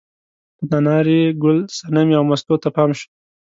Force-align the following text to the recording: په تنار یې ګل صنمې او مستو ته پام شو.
په 0.57 0.63
تنار 0.71 1.05
یې 1.15 1.23
ګل 1.41 1.57
صنمې 1.77 2.15
او 2.19 2.23
مستو 2.29 2.55
ته 2.63 2.69
پام 2.75 2.89
شو. 2.97 3.07